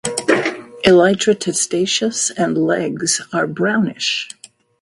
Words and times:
Elytra 0.83 1.37
testaceous 1.39 2.31
and 2.31 2.57
legs 2.57 3.21
are 3.31 3.45
brownish. 3.45 4.29